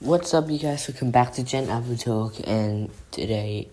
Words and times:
What's 0.00 0.34
up, 0.34 0.50
you 0.50 0.58
guys? 0.58 0.86
Welcome 0.86 1.10
back 1.10 1.32
to 1.32 1.42
Gen 1.42 1.70
Alpha 1.70 1.96
Talk, 1.96 2.34
and 2.46 2.90
today 3.12 3.70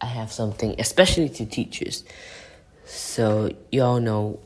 I 0.00 0.06
have 0.06 0.32
something 0.32 0.74
especially 0.76 1.28
to 1.28 1.46
teachers. 1.46 2.02
So, 2.84 3.52
you 3.70 3.82
all 3.82 4.00
know, 4.00 4.40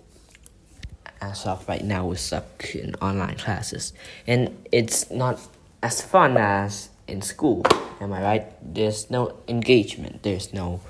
as 1.23 1.47
of 1.47 1.67
right 1.67 1.83
now, 1.83 2.07
we're 2.07 2.17
stuck 2.17 2.75
in 2.75 2.95
online 2.97 3.37
classes, 3.37 3.95
and 4.27 4.63
it's 4.71 5.11
not 5.11 5.41
as 5.83 6.03
fun 6.03 6.37
as 6.37 6.91
in 7.09 7.23
school. 7.23 7.63
Am 8.03 8.13
I 8.13 8.23
right? 8.23 8.75
There's 8.75 9.11
no 9.11 9.39
engagement, 9.49 10.23
there's 10.23 10.53
no 10.53 10.83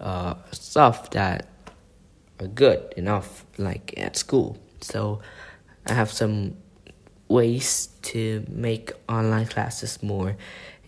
uh, 0.00 0.36
stuff 0.50 1.10
that 1.10 1.46
are 2.40 2.46
good 2.46 2.94
enough, 2.96 3.44
like 3.58 3.92
at 3.98 4.16
school. 4.16 4.56
So, 4.80 5.20
I 5.86 5.92
have 5.92 6.10
some 6.10 6.56
ways 7.30 7.88
to 8.02 8.44
make 8.50 8.92
online 9.08 9.46
classes 9.46 10.02
more 10.02 10.36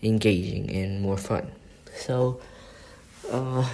engaging 0.03 0.69
and 0.69 1.01
more 1.01 1.17
fun. 1.17 1.49
So, 1.95 2.41
uh, 3.31 3.67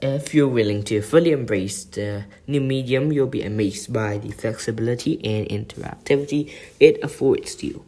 if 0.00 0.34
you're 0.34 0.48
willing 0.48 0.84
to 0.84 1.00
fully 1.02 1.32
embrace 1.32 1.84
the 1.84 2.24
new 2.46 2.60
medium, 2.60 3.10
you'll 3.10 3.26
be 3.26 3.42
amazed 3.42 3.92
by 3.92 4.18
the 4.18 4.30
flexibility 4.30 5.18
and 5.24 5.48
interactivity 5.48 6.52
it 6.78 7.02
affords 7.02 7.62
you. 7.62 7.84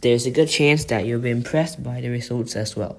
There's 0.00 0.26
a 0.26 0.30
good 0.30 0.48
chance 0.48 0.84
that 0.86 1.06
you'll 1.06 1.20
be 1.20 1.30
impressed 1.30 1.82
by 1.82 2.00
the 2.00 2.08
results 2.08 2.56
as 2.56 2.76
well. 2.76 2.98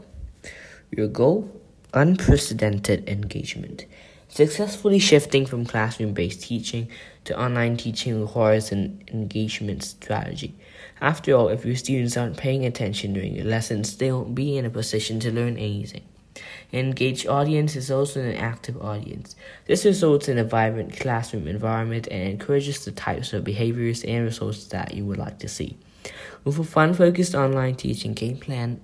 Your 0.92 1.08
goal? 1.08 1.50
Unprecedented 1.94 3.08
engagement. 3.10 3.86
Successfully 4.34 4.98
shifting 4.98 5.46
from 5.46 5.64
classroom 5.64 6.14
based 6.14 6.42
teaching 6.42 6.88
to 7.26 7.40
online 7.40 7.78
teaching 7.78 8.20
requires 8.20 8.72
an 8.72 9.04
engagement 9.10 9.84
strategy. 9.84 10.56
After 11.00 11.36
all, 11.36 11.50
if 11.50 11.64
your 11.64 11.76
students 11.76 12.18
aren't 12.18 12.38
paying 12.38 12.66
attention 12.66 13.14
during 13.14 13.36
your 13.36 13.46
lessons, 13.46 13.96
they 13.96 14.12
won't 14.12 14.34
be 14.34 14.58
in 14.58 14.66
a 14.66 14.72
position 14.72 15.20
to 15.20 15.32
learn 15.32 15.58
anything. 15.58 16.02
An 16.72 16.80
engaged 16.80 17.28
audience 17.28 17.76
is 17.76 17.92
also 17.92 18.22
an 18.22 18.36
active 18.36 18.82
audience. 18.82 19.36
This 19.68 19.86
results 19.86 20.28
in 20.28 20.40
a 20.40 20.44
vibrant 20.44 21.00
classroom 21.00 21.48
environment 21.48 22.08
and 22.10 22.28
encourages 22.28 22.84
the 22.84 22.92
types 22.92 23.34
of 23.34 23.44
behaviors 23.44 24.04
and 24.04 24.24
results 24.24 24.66
that 24.70 24.96
you 24.96 25.06
would 25.06 25.20
like 25.20 25.38
to 25.40 25.48
see. 25.48 25.78
With 26.44 26.58
a 26.58 26.64
fun 26.64 26.96
focused 26.96 27.36
online 27.36 27.76
teaching 27.76 28.16
game 28.16 28.38
plan, 28.38 28.82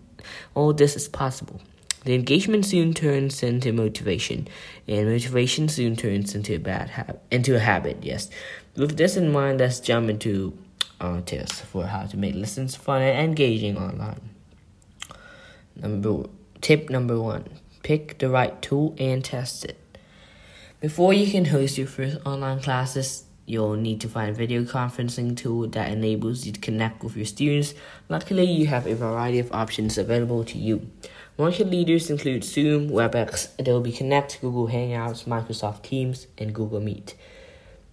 all 0.54 0.74
this 0.74 0.96
is 0.96 1.08
possible. 1.08 1.60
The 2.06 2.16
engagement 2.16 2.66
soon 2.66 2.94
turns 2.94 3.44
into 3.44 3.74
motivation, 3.74 4.48
and 4.88 5.10
motivation 5.10 5.68
soon 5.68 5.98
turns 5.98 6.34
into 6.34 6.56
a 6.56 6.60
bad 6.60 6.90
habit. 6.92 7.22
Into 7.30 7.56
a 7.56 7.60
habit, 7.60 7.98
yes. 8.02 8.30
With 8.76 8.96
this 8.96 9.18
in 9.18 9.32
mind, 9.32 9.60
let's 9.60 9.82
jump 9.82 10.10
into 10.10 10.58
our 11.02 11.20
tips 11.22 11.60
for 11.60 11.88
how 11.88 12.06
to 12.06 12.18
make 12.18 12.36
lessons 12.36 12.76
fun 12.76 13.02
and 13.02 13.30
engaging 13.30 13.78
online. 13.78 14.30
Number 15.76 16.30
tip 16.62 16.90
number 16.90 17.20
one: 17.20 17.46
pick 17.84 18.20
the 18.20 18.30
right 18.30 18.62
tool 18.62 18.96
and 18.98 19.24
test 19.24 19.66
it. 19.66 19.78
Before 20.80 21.14
you 21.14 21.30
can 21.30 21.46
host 21.46 21.78
your 21.78 21.88
first 21.88 22.18
online 22.26 22.62
classes, 22.62 23.26
you'll 23.46 23.76
need 23.76 24.00
to 24.02 24.08
find 24.08 24.30
a 24.30 24.34
video 24.34 24.64
conferencing 24.64 25.36
tool 25.36 25.68
that 25.68 25.92
enables 25.92 26.46
you 26.46 26.54
to 26.54 26.60
connect 26.60 27.04
with 27.04 27.18
your 27.18 27.26
students. 27.26 27.74
Luckily, 28.08 28.50
you 28.50 28.68
have 28.68 28.88
a 28.88 28.96
variety 28.96 29.40
of 29.40 29.52
options 29.52 29.98
available 29.98 30.46
to 30.46 30.58
you. 30.58 30.90
Market 31.40 31.70
leaders 31.70 32.10
include 32.10 32.44
Zoom, 32.44 32.90
WebEx, 32.90 33.58
Adobe 33.58 33.94
Connect, 33.94 34.42
Google 34.42 34.68
Hangouts, 34.68 35.24
Microsoft 35.24 35.84
Teams, 35.84 36.28
and 36.38 36.54
Google 36.54 36.82
Meet, 36.82 37.16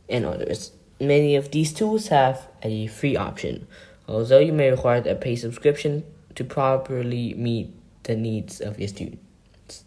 and 0.08 0.25
others. 0.25 0.72
Many 0.98 1.36
of 1.36 1.52
these 1.52 1.72
tools 1.72 2.08
have 2.08 2.48
a 2.64 2.89
free 2.89 3.17
option, 3.17 3.69
although 4.08 4.41
you 4.41 4.52
may 4.52 4.69
require 4.72 5.00
a 5.06 5.14
paid 5.14 5.36
subscription 5.36 6.02
to 6.34 6.42
properly 6.42 7.34
meet 7.34 7.72
the 8.02 8.17
needs 8.17 8.61
of 8.61 8.80
your 8.80 8.89
students. 8.89 9.84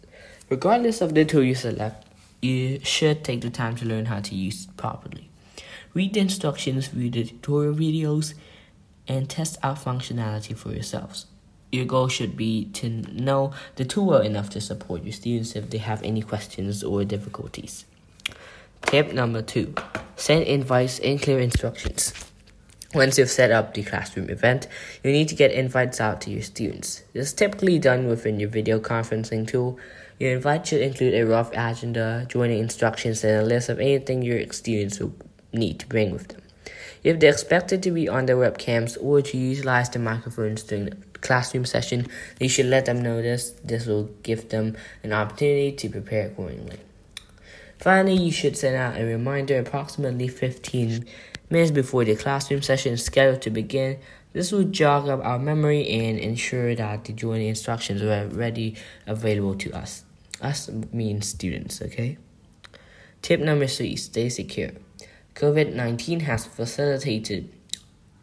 Regardless 0.48 1.02
of 1.02 1.12
the 1.12 1.26
tool 1.26 1.42
you 1.42 1.54
select, 1.54 2.06
you 2.40 2.80
should 2.82 3.22
take 3.22 3.42
the 3.42 3.50
time 3.50 3.76
to 3.76 3.84
learn 3.84 4.06
how 4.06 4.20
to 4.20 4.34
use 4.34 4.64
it 4.64 4.76
properly. 4.78 5.28
Read 5.92 6.14
the 6.14 6.20
instructions, 6.20 6.86
view 6.86 7.10
the 7.10 7.24
tutorial 7.24 7.74
videos, 7.74 8.32
and 9.06 9.28
test 9.28 9.58
out 9.62 9.76
functionality 9.76 10.56
for 10.56 10.72
yourselves. 10.72 11.26
Your 11.72 11.84
goal 11.84 12.08
should 12.08 12.36
be 12.36 12.64
to 12.74 12.88
know 12.88 13.52
the 13.76 13.84
tool 13.84 14.06
well 14.06 14.22
enough 14.22 14.50
to 14.50 14.60
support 14.60 15.04
your 15.04 15.12
students 15.12 15.54
if 15.54 15.70
they 15.70 15.78
have 15.78 16.02
any 16.02 16.22
questions 16.22 16.82
or 16.82 17.04
difficulties. 17.04 17.84
Tip 18.82 19.12
number 19.12 19.42
two 19.42 19.74
send 20.16 20.44
invites 20.44 20.98
and 20.98 21.20
clear 21.22 21.38
instructions. 21.38 22.12
Once 22.92 23.16
you've 23.18 23.30
set 23.30 23.52
up 23.52 23.72
the 23.72 23.84
classroom 23.84 24.28
event, 24.28 24.66
you 25.04 25.12
need 25.12 25.28
to 25.28 25.36
get 25.36 25.52
invites 25.52 26.00
out 26.00 26.20
to 26.20 26.30
your 26.30 26.42
students. 26.42 27.04
This 27.12 27.28
is 27.28 27.32
typically 27.32 27.78
done 27.78 28.08
within 28.08 28.40
your 28.40 28.48
video 28.48 28.80
conferencing 28.80 29.46
tool. 29.46 29.78
Your 30.18 30.32
invite 30.32 30.66
should 30.66 30.80
include 30.80 31.14
a 31.14 31.24
rough 31.24 31.52
agenda, 31.52 32.26
joining 32.28 32.58
instructions, 32.58 33.22
and 33.22 33.40
a 33.40 33.44
list 33.44 33.68
of 33.68 33.78
anything 33.78 34.22
your 34.22 34.44
students 34.52 34.98
will 34.98 35.14
need 35.52 35.78
to 35.78 35.86
bring 35.86 36.10
with 36.10 36.28
them. 36.28 36.42
If 37.04 37.20
they're 37.20 37.32
expected 37.32 37.80
to 37.84 37.92
be 37.92 38.08
on 38.08 38.26
their 38.26 38.36
webcams 38.36 38.98
or 39.00 39.22
to 39.22 39.36
utilize 39.38 39.88
the 39.88 40.00
microphones 40.00 40.64
during 40.64 40.86
the 40.86 40.96
classroom 41.20 41.64
session, 41.64 42.06
you 42.38 42.48
should 42.48 42.66
let 42.66 42.86
them 42.86 43.02
know 43.02 43.22
this. 43.22 43.50
This 43.64 43.86
will 43.86 44.10
give 44.22 44.48
them 44.48 44.76
an 45.02 45.12
opportunity 45.12 45.72
to 45.72 45.88
prepare 45.88 46.26
accordingly. 46.26 46.78
Finally, 47.78 48.16
you 48.16 48.30
should 48.30 48.56
send 48.56 48.76
out 48.76 49.00
a 49.00 49.04
reminder 49.04 49.58
approximately 49.58 50.28
15 50.28 51.06
minutes 51.48 51.70
before 51.70 52.04
the 52.04 52.14
classroom 52.14 52.62
session 52.62 52.92
is 52.92 53.04
scheduled 53.04 53.42
to 53.42 53.50
begin. 53.50 53.98
This 54.32 54.52
will 54.52 54.64
jog 54.64 55.08
up 55.08 55.24
our 55.24 55.38
memory 55.38 55.88
and 55.88 56.18
ensure 56.18 56.74
that 56.74 57.04
the 57.04 57.12
joining 57.12 57.48
instructions 57.48 58.02
are 58.02 58.26
ready 58.28 58.76
available 59.06 59.54
to 59.56 59.72
us. 59.72 60.04
Us 60.40 60.70
means 60.92 61.28
students, 61.28 61.82
okay? 61.82 62.18
Tip 63.22 63.40
number 63.40 63.66
three 63.66 63.96
stay 63.96 64.28
secure. 64.28 64.70
COVID 65.34 65.74
19 65.74 66.20
has 66.20 66.46
facilitated 66.46 67.52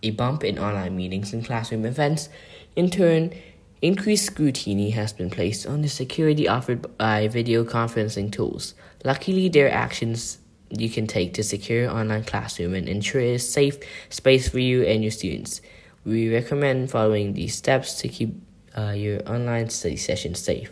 a 0.03 0.11
bump 0.11 0.43
in 0.43 0.59
online 0.59 0.95
meetings 0.95 1.33
and 1.33 1.45
classroom 1.45 1.85
events. 1.85 2.29
In 2.75 2.89
turn, 2.89 3.33
increased 3.81 4.25
scrutiny 4.25 4.91
has 4.91 5.13
been 5.13 5.29
placed 5.29 5.65
on 5.65 5.81
the 5.81 5.89
security 5.89 6.47
offered 6.47 6.97
by 6.97 7.27
video 7.27 7.63
conferencing 7.63 8.31
tools. 8.31 8.73
Luckily, 9.03 9.49
there 9.49 9.67
are 9.67 9.71
actions 9.71 10.39
you 10.69 10.89
can 10.89 11.07
take 11.07 11.33
to 11.33 11.43
secure 11.43 11.89
online 11.89 12.23
classroom 12.23 12.73
and 12.73 12.89
ensure 12.89 13.21
a 13.21 13.37
safe 13.37 13.77
space 14.09 14.49
for 14.49 14.59
you 14.59 14.83
and 14.83 15.01
your 15.01 15.11
students. 15.11 15.61
We 16.03 16.33
recommend 16.33 16.91
following 16.91 17.33
these 17.33 17.55
steps 17.55 17.95
to 18.01 18.07
keep 18.07 18.35
uh, 18.77 18.91
your 18.91 19.27
online 19.29 19.69
study 19.69 19.97
session 19.97 20.35
safe. 20.35 20.71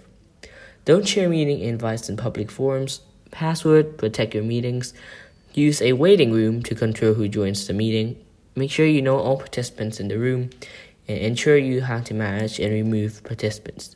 Don't 0.86 1.08
share 1.08 1.30
meeting 1.30 1.60
invites 1.60 2.10
in 2.10 2.18
public 2.18 2.52
forums. 2.52 3.02
Password, 3.32 3.98
protect 3.98 4.34
your 4.34 4.44
meetings. 4.44 4.94
Use 5.54 5.82
a 5.82 5.94
waiting 5.94 6.32
room 6.32 6.62
to 6.64 6.76
control 6.76 7.14
who 7.14 7.28
joins 7.28 7.66
the 7.66 7.74
meeting. 7.74 8.24
Make 8.56 8.72
sure 8.72 8.86
you 8.86 9.02
know 9.02 9.20
all 9.20 9.38
participants 9.38 10.00
in 10.00 10.08
the 10.08 10.18
room 10.18 10.50
and 11.08 11.18
ensure 11.18 11.58
you 11.58 11.82
how 11.82 12.00
to 12.00 12.14
manage 12.14 12.60
and 12.60 12.72
remove 12.72 13.24
participants. 13.24 13.96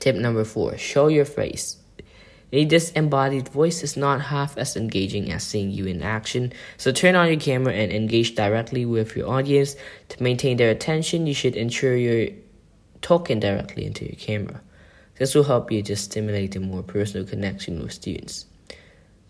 Tip 0.00 0.16
number 0.16 0.44
four 0.44 0.76
show 0.76 1.08
your 1.08 1.24
face. 1.24 1.76
A 2.50 2.64
disembodied 2.64 3.48
voice 3.50 3.82
is 3.82 3.96
not 3.96 4.22
half 4.22 4.56
as 4.56 4.74
engaging 4.74 5.30
as 5.30 5.42
seeing 5.42 5.70
you 5.70 5.84
in 5.84 6.02
action, 6.02 6.52
so 6.78 6.90
turn 6.90 7.14
on 7.14 7.28
your 7.28 7.38
camera 7.38 7.74
and 7.74 7.92
engage 7.92 8.34
directly 8.34 8.86
with 8.86 9.14
your 9.14 9.28
audience. 9.28 9.76
To 10.08 10.22
maintain 10.22 10.56
their 10.56 10.70
attention, 10.70 11.26
you 11.26 11.34
should 11.34 11.56
ensure 11.56 11.94
you're 11.94 12.30
talking 13.02 13.38
directly 13.38 13.84
into 13.84 14.06
your 14.06 14.14
camera. 14.14 14.62
This 15.18 15.34
will 15.34 15.44
help 15.44 15.70
you 15.70 15.82
to 15.82 15.96
stimulate 15.96 16.56
a 16.56 16.60
more 16.60 16.82
personal 16.82 17.26
connection 17.26 17.82
with 17.82 17.92
students. 17.92 18.46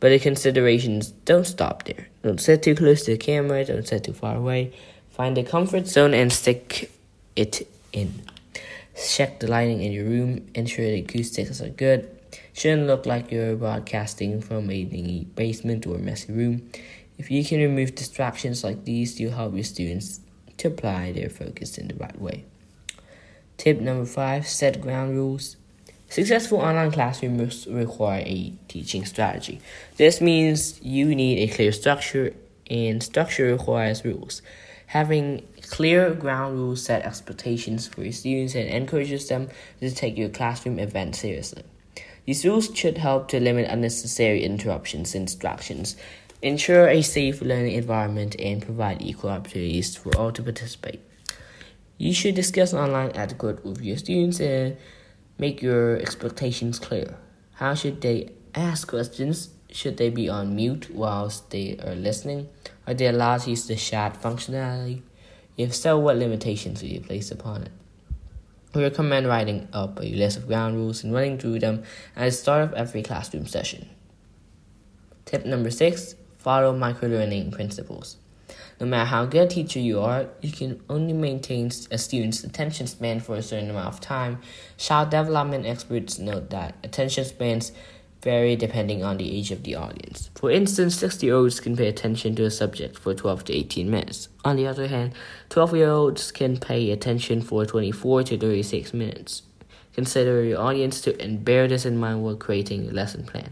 But 0.01 0.11
the 0.11 0.21
considerations 0.21 1.11
don't 1.11 1.47
stop 1.47 1.85
there. 1.85 2.07
Don't 2.29 2.39
sit 2.39 2.63
too 2.63 2.75
close 2.75 3.07
to 3.07 3.13
the 3.13 3.17
camera, 3.17 3.65
don't 3.65 3.89
sit 3.89 4.05
too 4.05 4.13
far 4.13 4.37
away. 4.37 4.75
Find 5.09 5.39
a 5.39 5.43
comfort 5.43 5.87
zone 5.87 6.13
and 6.13 6.31
stick 6.31 6.93
it 7.35 7.67
in. 7.91 8.21
Check 8.95 9.41
the 9.41 9.47
lighting 9.47 9.81
in 9.81 9.93
your 9.93 10.05
room, 10.05 10.47
ensure 10.55 10.85
the 10.85 11.01
acoustics 11.01 11.63
are 11.63 11.71
good. 11.71 12.07
Shouldn't 12.53 12.87
look 12.87 13.07
like 13.07 13.33
you're 13.33 13.57
broadcasting 13.57 14.43
from 14.43 14.69
a 14.69 14.85
dingy 14.85 15.25
basement 15.37 15.87
or 15.87 15.97
messy 15.97 16.35
room. 16.35 16.71
If 17.17 17.31
you 17.31 17.43
can 17.43 17.61
remove 17.61 17.95
distractions 17.95 18.63
like 18.63 18.85
these, 18.85 19.19
you'll 19.19 19.33
help 19.33 19.55
your 19.55 19.65
students 19.65 20.21
to 20.59 20.69
apply 20.69 21.13
their 21.13 21.31
focus 21.31 21.79
in 21.79 21.89
the 21.89 21.95
right 21.95 22.21
way. 22.21 22.45
Tip 23.57 23.81
number 23.81 24.05
five 24.05 24.47
set 24.47 24.83
ground 24.83 25.17
rules. 25.17 25.57
Successful 26.11 26.59
online 26.59 26.91
classrooms 26.91 27.67
require 27.67 28.23
a 28.25 28.55
teaching 28.67 29.05
strategy. 29.05 29.61
This 29.97 30.23
means 30.23 30.81
you 30.83 31.15
need 31.15 31.39
a 31.39 31.55
clear 31.55 31.71
structure, 31.71 32.33
and 32.71 33.03
structure 33.03 33.53
requires 33.53 34.05
rules. 34.05 34.41
Having 34.87 35.47
clear 35.69 36.15
ground 36.15 36.57
rules 36.57 36.83
set 36.83 37.05
expectations 37.05 37.87
for 37.87 38.05
your 38.05 38.13
students 38.13 38.55
and 38.55 38.71
encourages 38.71 39.29
them 39.29 39.51
to 39.81 39.91
take 39.91 40.17
your 40.17 40.31
classroom 40.31 40.79
event 40.79 41.15
seriously. 41.15 41.63
These 42.25 42.45
rules 42.47 42.75
should 42.75 42.97
help 42.97 43.29
to 43.29 43.41
limit 43.41 43.71
unnecessary 43.71 44.43
interruptions 44.45 45.15
and 45.15 45.27
distractions, 45.27 45.95
ensure 46.41 46.89
a 46.89 47.03
safe 47.03 47.43
learning 47.43 47.73
environment, 47.73 48.35
and 48.39 48.63
provide 48.63 49.03
equal 49.03 49.29
opportunities 49.29 49.95
for 49.95 50.17
all 50.17 50.33
to 50.33 50.43
participate. 50.43 51.01
You 51.99 52.15
should 52.15 52.35
discuss 52.35 52.73
online 52.73 53.13
etiquette 53.15 53.63
with 53.63 53.83
your 53.83 53.99
students 53.99 54.41
and 54.41 54.79
make 55.39 55.63
your 55.63 55.97
expectations 55.97 56.79
clear. 56.79 57.17
How 57.55 57.75
should 57.75 58.01
they 58.01 58.31
ask 58.55 58.89
questions? 58.89 59.51
Should 59.71 59.97
they 59.97 60.11
be 60.11 60.29
on 60.29 60.57
mute 60.57 60.91
whilst 60.91 61.51
they 61.51 61.79
are 61.79 61.95
listening? 61.95 62.49
Are 62.87 62.95
they 62.95 63.07
allowed 63.07 63.43
to 63.43 63.51
use 63.51 63.67
the 63.67 63.77
chat 63.77 64.21
functionality? 64.21 65.03
If 65.57 65.75
so, 65.75 65.99
what 65.99 66.17
limitations 66.17 66.83
will 66.83 66.89
you 66.89 67.01
place 67.01 67.31
upon 67.31 67.63
it? 67.63 67.73
We 68.75 68.83
recommend 68.83 69.27
writing 69.27 69.69
up 69.73 69.99
a 69.99 70.03
list 70.03 70.37
of 70.37 70.47
ground 70.47 70.77
rules 70.77 71.03
and 71.03 71.13
running 71.13 71.39
through 71.39 71.61
them 71.61 71.83
at 72.15 72.27
the 72.27 72.33
start 72.33 72.63
of 72.63 72.75
every 72.75 73.03
classroom 73.03 73.47
session. 73.47 73.89
Tip 75.25 75.45
number 75.45 75.71
six 75.71 76.15
follow 76.39 76.73
microlearning 76.73 77.53
principles. 77.53 78.17
No 78.81 78.87
matter 78.87 79.07
how 79.07 79.25
good 79.25 79.47
a 79.47 79.47
teacher 79.49 79.81
you 79.81 80.01
are, 80.01 80.29
you 80.41 80.53
can 80.53 80.81
only 80.89 81.13
maintain 81.13 81.71
a 81.91 81.99
student's 81.99 82.45
attention 82.45 82.87
span 82.87 83.19
for 83.19 83.37
a 83.37 83.43
certain 83.43 83.71
amount 83.71 83.89
of 83.89 84.01
time. 84.01 84.41
Child 84.77 85.11
development 85.11 85.67
experts 85.67 86.19
note 86.19 86.51
that 86.51 86.77
attention 86.85 87.25
spans 87.25 87.73
vary 88.23 88.57
depending 88.57 89.03
on 89.03 89.17
the 89.17 89.37
age 89.37 89.51
of 89.51 89.63
the 89.65 89.75
audience. 89.75 90.31
For 90.37 90.51
instance, 90.51 90.97
60 90.97 91.27
year 91.27 91.35
olds 91.35 91.61
can 91.61 91.77
pay 91.77 91.89
attention 91.89 92.35
to 92.37 92.45
a 92.45 92.51
subject 92.51 92.99
for 92.99 93.15
12 93.15 93.45
to 93.45 93.53
18 93.53 93.91
minutes. 93.91 94.29
On 94.45 94.57
the 94.57 94.67
other 94.67 94.87
hand, 94.87 95.13
12 95.51 95.77
year 95.77 95.91
olds 95.91 96.31
can 96.31 96.57
pay 96.57 96.91
attention 96.91 97.43
for 97.43 97.67
24 97.67 98.25
to 98.25 98.39
36 98.39 98.95
minutes. 98.95 99.43
Consider 99.95 100.45
your 100.45 100.61
audience 100.61 101.01
to 101.03 101.21
and 101.21 101.45
bear 101.45 101.67
this 101.67 101.85
in 101.85 101.97
mind 101.97 102.23
while 102.23 102.37
creating 102.37 102.89
a 102.89 102.93
lesson 102.93 103.25
plan. 103.25 103.51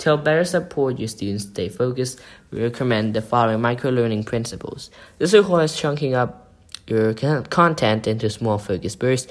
To 0.00 0.16
better 0.16 0.44
support 0.44 0.98
your 0.98 1.08
students 1.08 1.44
stay 1.44 1.68
focused, 1.68 2.20
we 2.50 2.62
recommend 2.62 3.12
the 3.12 3.20
following 3.20 3.60
micro-learning 3.60 4.24
principles. 4.24 4.90
This 5.18 5.34
requires 5.34 5.76
chunking 5.76 6.14
up 6.14 6.48
your 6.86 7.12
content 7.12 8.06
into 8.06 8.30
small 8.30 8.56
focus 8.56 8.96
bursts 8.96 9.30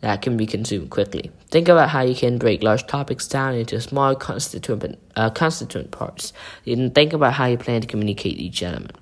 that 0.00 0.20
can 0.20 0.36
be 0.36 0.44
consumed 0.44 0.90
quickly. 0.90 1.30
Think 1.50 1.68
about 1.68 1.90
how 1.90 2.00
you 2.00 2.16
can 2.16 2.36
break 2.36 2.64
large 2.64 2.84
topics 2.88 3.28
down 3.28 3.54
into 3.54 3.80
small 3.80 4.16
constituent, 4.16 4.98
uh, 5.14 5.30
constituent 5.30 5.92
parts. 5.92 6.32
Then 6.64 6.90
think 6.90 7.12
about 7.12 7.34
how 7.34 7.46
you 7.46 7.56
plan 7.56 7.82
to 7.82 7.86
communicate 7.86 8.38
each 8.38 8.60
element. 8.64 8.96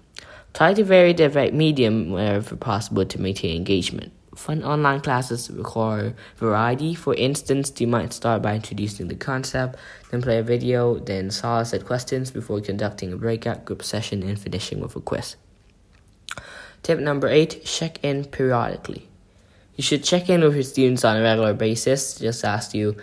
Try 0.52 0.74
to 0.74 0.84
vary 0.84 1.14
the 1.14 1.30
right 1.30 1.52
medium 1.52 2.10
wherever 2.10 2.56
possible 2.56 3.06
to 3.06 3.20
maintain 3.20 3.56
engagement. 3.56 4.12
Fun 4.36 4.62
online 4.62 5.00
classes 5.00 5.50
require 5.50 6.14
variety. 6.36 6.94
For 6.94 7.14
instance, 7.14 7.72
you 7.80 7.86
might 7.86 8.12
start 8.12 8.42
by 8.42 8.54
introducing 8.54 9.08
the 9.08 9.14
concept, 9.14 9.76
then 10.10 10.20
play 10.20 10.38
a 10.38 10.42
video, 10.42 10.98
then 10.98 11.30
solicit 11.30 11.86
questions 11.86 12.30
before 12.30 12.60
conducting 12.60 13.12
a 13.12 13.16
breakout 13.16 13.64
group 13.64 13.82
session 13.82 14.22
and 14.22 14.38
finishing 14.38 14.80
with 14.80 14.94
a 14.94 15.00
quiz. 15.00 15.36
Tip 16.82 16.98
number 17.00 17.28
eight 17.28 17.64
check 17.64 17.98
in 18.04 18.26
periodically. 18.26 19.08
You 19.74 19.82
should 19.82 20.04
check 20.04 20.28
in 20.28 20.42
with 20.42 20.54
your 20.54 20.62
students 20.62 21.04
on 21.04 21.16
a 21.16 21.22
regular 21.22 21.54
basis, 21.54 22.18
just 22.18 22.44
as 22.44 22.74
you 22.74 22.96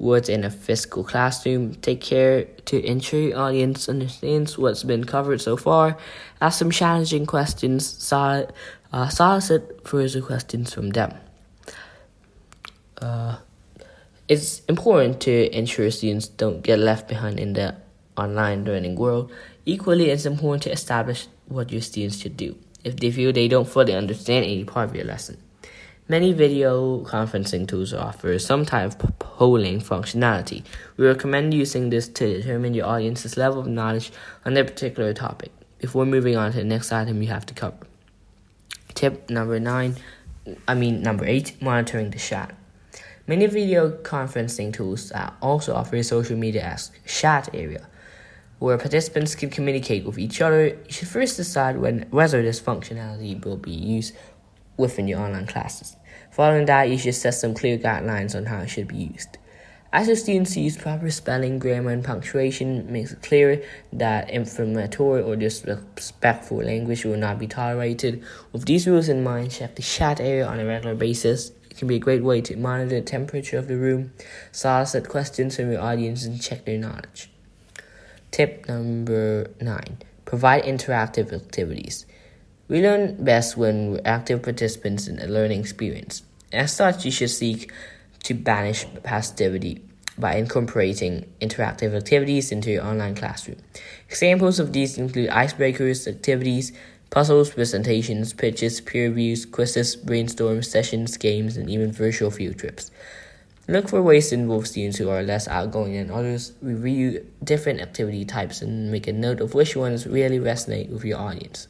would 0.00 0.28
in 0.28 0.44
a 0.44 0.50
physical 0.50 1.04
classroom. 1.04 1.74
Take 1.76 2.00
care 2.00 2.44
to 2.66 2.84
ensure 2.84 3.20
your 3.20 3.38
audience 3.38 3.88
understands 3.88 4.58
what's 4.58 4.82
been 4.82 5.04
covered 5.04 5.40
so 5.40 5.56
far. 5.56 5.96
Ask 6.40 6.58
some 6.58 6.70
challenging 6.70 7.26
questions, 7.26 7.86
solid, 7.86 8.52
uh, 8.92 9.08
solicit 9.08 9.86
further 9.86 10.20
questions 10.20 10.72
from 10.74 10.90
them. 10.90 11.14
Uh, 13.00 13.36
it's 14.28 14.60
important 14.68 15.20
to 15.22 15.56
ensure 15.56 15.90
students 15.90 16.28
don't 16.28 16.62
get 16.62 16.78
left 16.78 17.08
behind 17.08 17.40
in 17.40 17.54
the 17.54 17.74
online 18.16 18.64
learning 18.64 18.96
world. 18.96 19.30
Equally, 19.64 20.10
it's 20.10 20.26
important 20.26 20.62
to 20.64 20.72
establish 20.72 21.26
what 21.48 21.72
your 21.72 21.80
students 21.80 22.18
should 22.18 22.36
do 22.36 22.56
if 22.84 22.96
they 22.96 23.10
feel 23.10 23.32
they 23.32 23.48
don't 23.48 23.68
fully 23.68 23.94
understand 23.94 24.44
any 24.44 24.64
part 24.64 24.88
of 24.88 24.96
your 24.96 25.04
lesson. 25.04 25.36
Many 26.08 26.32
video 26.32 27.04
conferencing 27.04 27.68
tools 27.68 27.94
offer 27.94 28.38
some 28.38 28.66
type 28.66 29.02
of 29.04 29.18
polling 29.18 29.80
functionality. 29.80 30.64
We 30.96 31.06
recommend 31.06 31.54
using 31.54 31.90
this 31.90 32.08
to 32.08 32.38
determine 32.38 32.74
your 32.74 32.86
audience's 32.86 33.36
level 33.36 33.60
of 33.60 33.68
knowledge 33.68 34.10
on 34.44 34.54
their 34.54 34.64
particular 34.64 35.12
topic. 35.14 35.52
Before 35.78 36.04
moving 36.04 36.36
on 36.36 36.50
to 36.52 36.58
the 36.58 36.64
next 36.64 36.90
item 36.90 37.22
you 37.22 37.28
have 37.28 37.46
to 37.46 37.54
cover. 37.54 37.89
Tip 39.00 39.30
number 39.30 39.58
nine, 39.58 39.96
I 40.68 40.74
mean 40.74 41.00
number 41.00 41.24
eight, 41.24 41.56
monitoring 41.62 42.10
the 42.10 42.18
chat. 42.18 42.54
Many 43.26 43.46
video 43.46 43.92
conferencing 44.02 44.74
tools 44.74 45.10
also 45.40 45.74
offer 45.74 45.96
a 45.96 46.02
social 46.02 46.36
media 46.36 46.64
as 46.64 46.90
chat 47.06 47.48
area 47.54 47.88
where 48.58 48.76
participants 48.76 49.34
can 49.34 49.48
communicate 49.48 50.04
with 50.04 50.18
each 50.18 50.42
other. 50.42 50.66
You 50.66 50.92
should 50.92 51.08
first 51.08 51.38
decide 51.38 51.78
when 51.78 52.08
whether 52.10 52.42
this 52.42 52.60
functionality 52.60 53.42
will 53.42 53.56
be 53.56 53.70
used 53.70 54.14
within 54.76 55.08
your 55.08 55.20
online 55.20 55.46
classes. 55.46 55.96
Following 56.30 56.66
that, 56.66 56.90
you 56.90 56.98
should 56.98 57.14
set 57.14 57.32
some 57.32 57.54
clear 57.54 57.78
guidelines 57.78 58.36
on 58.36 58.44
how 58.44 58.58
it 58.58 58.68
should 58.68 58.88
be 58.88 58.98
used. 59.14 59.38
As 59.92 60.06
your 60.06 60.14
students 60.14 60.56
use 60.56 60.76
proper 60.76 61.10
spelling, 61.10 61.58
grammar, 61.58 61.90
and 61.90 62.04
punctuation, 62.04 62.92
makes 62.92 63.10
it 63.10 63.22
clear 63.22 63.64
that 63.92 64.30
inflammatory 64.30 65.20
or 65.20 65.34
disrespectful 65.34 66.58
language 66.58 67.04
will 67.04 67.16
not 67.16 67.40
be 67.40 67.48
tolerated. 67.48 68.22
With 68.52 68.66
these 68.66 68.86
rules 68.86 69.08
in 69.08 69.24
mind, 69.24 69.50
check 69.50 69.74
the 69.74 69.82
chat 69.82 70.20
area 70.20 70.46
on 70.46 70.60
a 70.60 70.64
regular 70.64 70.94
basis. 70.94 71.50
It 71.68 71.76
can 71.76 71.88
be 71.88 71.96
a 71.96 72.00
great 72.00 72.22
way 72.22 72.40
to 72.42 72.56
monitor 72.56 73.00
the 73.00 73.00
temperature 73.00 73.58
of 73.58 73.66
the 73.66 73.76
room, 73.76 74.12
solicit 74.52 75.08
questions 75.08 75.56
from 75.56 75.72
your 75.72 75.80
audience, 75.80 76.24
and 76.24 76.40
check 76.40 76.64
their 76.64 76.78
knowledge. 76.78 77.28
Tip 78.30 78.68
number 78.68 79.50
nine 79.60 79.98
provide 80.24 80.62
interactive 80.62 81.32
activities. 81.32 82.06
We 82.68 82.80
learn 82.80 83.24
best 83.24 83.56
when 83.56 83.90
we're 83.90 84.02
active 84.04 84.42
participants 84.42 85.08
in 85.08 85.18
a 85.18 85.26
learning 85.26 85.58
experience. 85.58 86.22
As 86.52 86.72
such, 86.72 87.04
you 87.04 87.10
should 87.10 87.30
seek 87.30 87.72
to 88.24 88.34
banish 88.34 88.86
passivity 89.02 89.82
by 90.18 90.36
incorporating 90.36 91.32
interactive 91.40 91.94
activities 91.94 92.52
into 92.52 92.70
your 92.70 92.84
online 92.84 93.14
classroom. 93.14 93.58
Examples 94.08 94.58
of 94.58 94.72
these 94.72 94.98
include 94.98 95.30
icebreakers, 95.30 96.06
activities, 96.06 96.72
puzzles, 97.10 97.50
presentations, 97.50 98.32
pitches, 98.32 98.80
peer 98.80 99.08
reviews, 99.08 99.46
quizzes, 99.46 99.96
brainstorm 99.96 100.62
sessions, 100.62 101.16
games, 101.16 101.56
and 101.56 101.68
even 101.68 101.90
virtual 101.90 102.30
field 102.30 102.58
trips. 102.58 102.90
Look 103.66 103.88
for 103.88 104.02
ways 104.02 104.28
to 104.28 104.34
involve 104.34 104.66
students 104.66 104.98
who 104.98 105.08
are 105.10 105.22
less 105.22 105.46
outgoing 105.46 105.94
than 105.94 106.10
others, 106.10 106.52
review 106.60 107.26
different 107.42 107.80
activity 107.80 108.24
types, 108.24 108.62
and 108.62 108.90
make 108.90 109.06
a 109.06 109.12
note 109.12 109.40
of 109.40 109.54
which 109.54 109.76
ones 109.76 110.06
really 110.06 110.38
resonate 110.38 110.90
with 110.90 111.04
your 111.04 111.18
audience. 111.18 111.68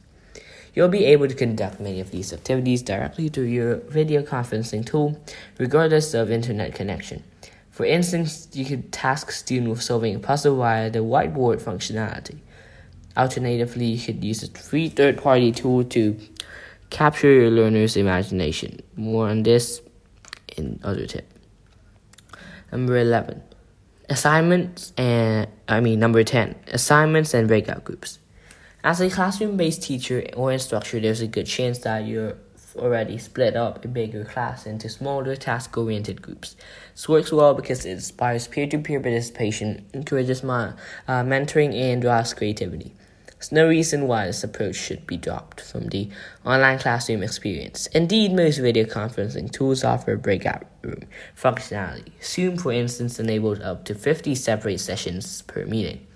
You'll 0.74 0.88
be 0.88 1.04
able 1.06 1.28
to 1.28 1.34
conduct 1.34 1.80
many 1.80 2.00
of 2.00 2.10
these 2.10 2.32
activities 2.32 2.82
directly 2.82 3.28
through 3.28 3.44
your 3.44 3.76
video 3.76 4.22
conferencing 4.22 4.86
tool, 4.86 5.20
regardless 5.58 6.14
of 6.14 6.30
internet 6.30 6.74
connection. 6.74 7.24
For 7.70 7.84
instance, 7.84 8.48
you 8.52 8.64
could 8.64 8.92
task 8.92 9.30
a 9.30 9.32
student 9.32 9.70
with 9.70 9.82
solving 9.82 10.14
a 10.14 10.18
puzzle 10.18 10.56
via 10.56 10.90
the 10.90 11.00
whiteboard 11.00 11.60
functionality. 11.60 12.38
Alternatively, 13.16 13.86
you 13.86 14.04
could 14.04 14.22
use 14.22 14.42
a 14.42 14.50
free 14.50 14.88
third 14.88 15.18
party 15.18 15.50
tool 15.50 15.82
to 15.84 16.16
capture 16.90 17.32
your 17.32 17.50
learner's 17.50 17.96
imagination. 17.96 18.80
More 18.96 19.28
on 19.28 19.42
this 19.42 19.82
in 20.56 20.78
other 20.84 21.06
tip. 21.06 21.26
Number 22.70 22.96
11. 22.98 23.42
Assignments 24.08 24.92
and 24.96 25.48
I 25.66 25.80
mean 25.80 25.98
number 25.98 26.22
10. 26.22 26.54
Assignments 26.68 27.34
and 27.34 27.48
breakout 27.48 27.82
groups. 27.82 28.19
As 28.82 28.98
a 29.02 29.10
classroom 29.10 29.58
based 29.58 29.82
teacher 29.82 30.24
or 30.34 30.52
instructor, 30.52 30.98
there's 30.98 31.20
a 31.20 31.26
good 31.26 31.46
chance 31.46 31.80
that 31.80 32.06
you're 32.06 32.38
already 32.76 33.18
split 33.18 33.54
up 33.54 33.84
a 33.84 33.88
bigger 33.88 34.24
class 34.24 34.64
into 34.64 34.88
smaller 34.88 35.36
task 35.36 35.76
oriented 35.76 36.22
groups. 36.22 36.56
This 36.94 37.06
works 37.06 37.30
well 37.30 37.52
because 37.52 37.84
it 37.84 37.90
inspires 37.90 38.48
peer 38.48 38.66
to 38.68 38.78
peer 38.78 38.98
participation, 38.98 39.84
encourages 39.92 40.42
my, 40.42 40.72
uh, 41.06 41.22
mentoring, 41.22 41.74
and 41.74 42.00
drives 42.00 42.32
creativity. 42.32 42.94
There's 43.26 43.52
no 43.52 43.68
reason 43.68 44.06
why 44.06 44.26
this 44.26 44.44
approach 44.44 44.76
should 44.76 45.06
be 45.06 45.18
dropped 45.18 45.60
from 45.60 45.88
the 45.88 46.08
online 46.46 46.78
classroom 46.78 47.22
experience. 47.22 47.86
Indeed, 47.88 48.32
most 48.32 48.58
video 48.58 48.84
conferencing 48.84 49.52
tools 49.52 49.84
offer 49.84 50.16
breakout 50.16 50.64
room 50.80 51.04
functionality. 51.36 52.12
Zoom, 52.22 52.56
for 52.56 52.72
instance, 52.72 53.20
enables 53.20 53.60
up 53.60 53.84
to 53.86 53.94
50 53.94 54.34
separate 54.34 54.80
sessions 54.80 55.42
per 55.42 55.66
meeting. 55.66 56.06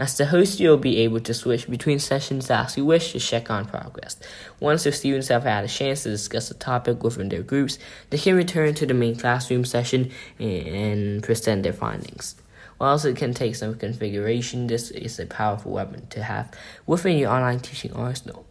As 0.00 0.16
the 0.16 0.24
host, 0.24 0.58
you'll 0.58 0.78
be 0.78 0.96
able 1.00 1.20
to 1.20 1.34
switch 1.34 1.68
between 1.68 1.98
sessions 1.98 2.50
as 2.50 2.74
you 2.74 2.86
wish 2.86 3.12
to 3.12 3.20
check 3.20 3.50
on 3.50 3.66
progress. 3.66 4.16
Once 4.58 4.84
the 4.84 4.92
students 4.92 5.28
have 5.28 5.42
had 5.42 5.62
a 5.62 5.68
chance 5.68 6.04
to 6.04 6.08
discuss 6.08 6.50
a 6.50 6.54
topic 6.54 7.04
within 7.04 7.28
their 7.28 7.42
groups, 7.42 7.78
they 8.08 8.16
can 8.16 8.34
return 8.34 8.72
to 8.76 8.86
the 8.86 8.94
main 8.94 9.14
classroom 9.14 9.62
session 9.62 10.10
and 10.38 11.22
present 11.22 11.64
their 11.64 11.74
findings. 11.74 12.34
Whilst 12.78 13.04
it 13.04 13.18
can 13.18 13.34
take 13.34 13.54
some 13.56 13.74
configuration, 13.74 14.68
this 14.68 14.90
is 14.90 15.20
a 15.20 15.26
powerful 15.26 15.72
weapon 15.72 16.06
to 16.06 16.22
have 16.22 16.50
within 16.86 17.18
your 17.18 17.30
online 17.30 17.60
teaching 17.60 17.92
arsenal. 17.92 18.46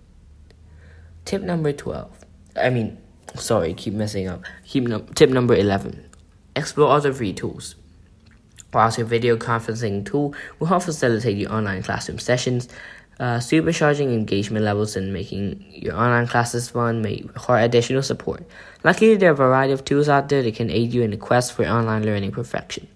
Tip 1.26 1.42
number 1.42 1.74
12. 1.74 2.26
I 2.58 2.70
mean, 2.70 3.00
sorry, 3.34 3.74
keep 3.74 3.96
messing 3.96 4.28
up. 4.28 4.44
Keep 4.68 5.16
tip 5.16 5.32
number 5.32 5.56
11. 5.56 6.12
Explore 6.56 6.92
other 6.92 7.12
free 7.12 7.34
tools. 7.34 7.74
Whilst 8.74 8.98
your 8.98 9.08
video 9.08 9.36
conferencing 9.36 10.06
tool 10.06 10.36
will 10.60 10.68
help 10.68 10.84
facilitate 10.84 11.38
your 11.38 11.52
online 11.52 11.84
classroom 11.84 12.20
sessions, 12.20 12.68
Uh, 13.20 13.38
supercharging 13.38 14.14
engagement 14.14 14.64
levels 14.64 14.96
and 14.96 15.12
making 15.12 15.66
your 15.70 15.94
online 15.94 16.26
classes 16.26 16.70
fun 16.70 17.02
may 17.02 17.22
require 17.34 17.66
additional 17.66 18.02
support. 18.02 18.42
Luckily, 18.86 19.18
there 19.18 19.32
are 19.32 19.34
a 19.34 19.36
variety 19.36 19.74
of 19.74 19.84
tools 19.84 20.08
out 20.08 20.30
there 20.30 20.42
that 20.42 20.56
can 20.56 20.70
aid 20.70 20.94
you 20.94 21.02
in 21.02 21.12
the 21.12 21.18
quest 21.18 21.52
for 21.52 21.66
online 21.66 22.06
learning 22.06 22.32
perfection. 22.32 22.88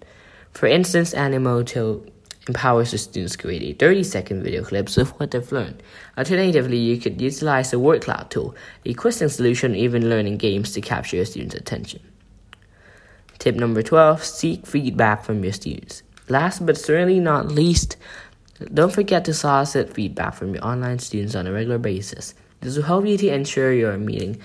For 0.52 0.66
instance, 0.66 1.12
Animoto 1.12 2.08
empowers 2.48 2.92
the 2.92 2.96
students 2.96 3.36
to 3.36 3.42
create 3.42 3.62
a 3.62 3.78
30 3.78 4.02
second 4.02 4.42
video 4.42 4.64
clips 4.64 4.96
of 4.96 5.10
what 5.20 5.30
they've 5.30 5.52
learned. 5.52 5.82
Alternatively, 6.16 6.78
you 6.78 6.96
could 6.96 7.20
utilize 7.20 7.70
the 7.70 7.78
word 7.78 8.00
cloud 8.00 8.30
tool, 8.30 8.54
a 8.86 8.94
questing 8.94 9.28
solution, 9.28 9.74
even 9.74 10.08
learning 10.08 10.38
games 10.38 10.72
to 10.72 10.80
capture 10.80 11.16
your 11.16 11.26
students' 11.26 11.54
attention. 11.54 12.00
Tip 13.38 13.56
number 13.56 13.82
12 13.82 14.24
seek 14.24 14.66
feedback 14.66 15.24
from 15.24 15.42
your 15.42 15.52
students. 15.52 16.02
Last 16.28 16.64
but 16.64 16.78
certainly 16.78 17.20
not 17.20 17.48
least, 17.48 17.96
don't 18.72 18.92
forget 18.92 19.24
to 19.26 19.34
solicit 19.34 19.92
feedback 19.92 20.34
from 20.34 20.54
your 20.54 20.64
online 20.64 20.98
students 20.98 21.34
on 21.34 21.46
a 21.46 21.52
regular 21.52 21.78
basis. 21.78 22.34
This 22.60 22.76
will 22.76 22.84
help 22.84 23.06
you 23.06 23.18
to 23.18 23.28
ensure 23.28 23.72
you're 23.72 23.98
meeting 23.98 24.40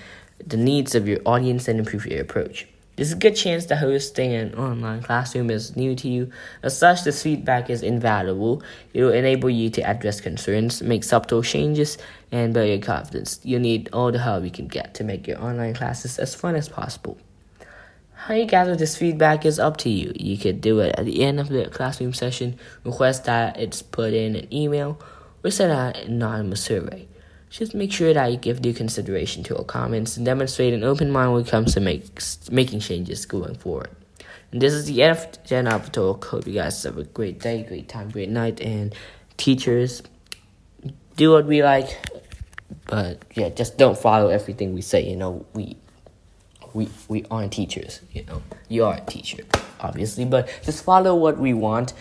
the 0.46 0.56
needs 0.56 0.94
of 0.94 1.08
your 1.08 1.20
audience 1.24 1.68
and 1.68 1.78
improve 1.78 2.06
your 2.06 2.20
approach. 2.20 2.66
There's 2.96 3.12
a 3.12 3.16
good 3.16 3.34
chance 3.34 3.64
that 3.66 3.76
hosting 3.76 4.34
an 4.34 4.54
online 4.56 5.02
classroom 5.02 5.50
is 5.50 5.74
new 5.74 5.94
to 5.96 6.08
you. 6.08 6.30
As 6.62 6.76
such, 6.76 7.04
this 7.04 7.22
feedback 7.22 7.70
is 7.70 7.82
invaluable. 7.82 8.62
It 8.92 9.02
will 9.02 9.12
enable 9.12 9.48
you 9.48 9.70
to 9.70 9.82
address 9.82 10.20
concerns, 10.20 10.82
make 10.82 11.04
subtle 11.04 11.42
changes, 11.42 11.96
and 12.30 12.52
build 12.52 12.68
your 12.68 12.78
confidence. 12.78 13.40
You 13.42 13.58
need 13.58 13.88
all 13.94 14.12
the 14.12 14.18
help 14.18 14.44
you 14.44 14.50
can 14.50 14.68
get 14.68 14.92
to 14.94 15.04
make 15.04 15.26
your 15.26 15.42
online 15.42 15.72
classes 15.72 16.18
as 16.18 16.34
fun 16.34 16.56
as 16.56 16.68
possible. 16.68 17.16
How 18.24 18.34
you 18.34 18.44
gather 18.44 18.76
this 18.76 18.98
feedback 18.98 19.46
is 19.46 19.58
up 19.58 19.78
to 19.78 19.88
you. 19.88 20.12
You 20.14 20.36
could 20.36 20.60
do 20.60 20.80
it 20.80 20.94
at 20.98 21.06
the 21.06 21.22
end 21.22 21.40
of 21.40 21.48
the 21.48 21.70
classroom 21.70 22.12
session, 22.12 22.58
request 22.84 23.24
that 23.24 23.58
it's 23.58 23.80
put 23.80 24.12
in 24.12 24.36
an 24.36 24.52
email, 24.52 25.00
or 25.42 25.50
send 25.50 25.72
out 25.72 25.96
an 25.96 26.12
anonymous 26.12 26.62
survey. 26.62 27.08
Just 27.48 27.74
make 27.74 27.90
sure 27.90 28.12
that 28.12 28.30
you 28.30 28.36
give 28.36 28.60
due 28.60 28.74
consideration 28.74 29.42
to 29.44 29.56
our 29.56 29.64
comments 29.64 30.18
and 30.18 30.26
demonstrate 30.26 30.74
an 30.74 30.84
open 30.84 31.10
mind 31.10 31.32
when 31.32 31.42
it 31.44 31.48
comes 31.48 31.72
to 31.72 31.80
make, 31.80 32.04
making 32.50 32.80
changes 32.80 33.24
going 33.24 33.54
forward. 33.54 33.88
And 34.52 34.60
this 34.60 34.74
is 34.74 34.84
the 34.84 35.02
end 35.02 35.16
of 35.16 35.44
Gen 35.44 35.66
Alpha 35.66 35.90
Talk. 35.90 36.26
Hope 36.26 36.46
you 36.46 36.52
guys 36.52 36.82
have 36.82 36.98
a 36.98 37.04
great 37.04 37.40
day, 37.40 37.62
great 37.62 37.88
time, 37.88 38.10
great 38.10 38.28
night, 38.28 38.60
and 38.60 38.94
teachers, 39.38 40.02
do 41.16 41.30
what 41.32 41.46
we 41.46 41.62
like, 41.62 41.98
but 42.86 43.24
yeah, 43.34 43.48
just 43.48 43.78
don't 43.78 43.96
follow 43.96 44.28
everything 44.28 44.74
we 44.74 44.82
say. 44.82 45.08
You 45.08 45.16
know, 45.16 45.46
we 45.54 45.78
we 46.74 46.88
we 47.08 47.24
aren't 47.30 47.52
teachers 47.52 48.00
you 48.12 48.24
know. 48.24 48.42
You 48.68 48.84
are 48.84 48.96
a 48.96 49.00
teacher 49.00 49.44
obviously 49.80 50.24
but 50.24 50.48
just 50.62 50.84
follow 50.84 51.14
what 51.14 51.38
we 51.38 51.54
want. 51.54 51.92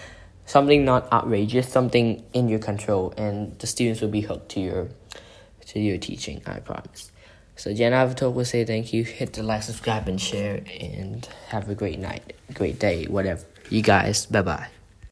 Something 0.45 0.83
not 0.83 1.11
outrageous 1.13 1.69
something 1.69 2.23
in 2.33 2.49
your 2.49 2.59
control 2.59 3.13
and 3.17 3.57
the 3.59 3.67
students 3.67 4.01
will 4.01 4.09
be 4.09 4.21
hooked 4.21 4.49
to 4.49 4.59
your 4.59 4.89
to 5.67 5.79
your 5.79 5.97
teaching 5.97 6.41
i 6.47 6.59
promise. 6.59 7.11
So 7.55 7.73
Gen 7.73 7.93
Alpha 7.93 8.15
Talk 8.15 8.35
will 8.35 8.45
say 8.45 8.65
thank 8.65 8.93
you. 8.93 9.03
Hit 9.03 9.33
the 9.33 9.43
like 9.43 9.63
subscribe 9.63 10.07
and 10.07 10.19
share 10.19 10.63
and 10.79 11.27
have 11.49 11.69
a 11.69 11.75
great 11.75 11.99
night 11.99 12.33
great 12.53 12.79
day 12.79 13.05
whatever. 13.05 13.45
You 13.69 13.81
guys 13.83 14.25
bye 14.25 14.41
bye 14.41 14.78